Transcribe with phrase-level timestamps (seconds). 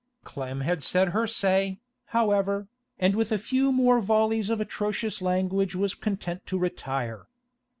[0.23, 2.67] Clem had said her say, however,
[2.97, 7.27] and with a few more volleys of atrocious language was content to retire.